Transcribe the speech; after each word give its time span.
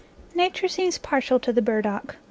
Nature 0.33 0.67
seems 0.67 0.97
partial 0.97 1.39
to 1.39 1.53
the 1.53 1.61
burdock. 1.61 2.15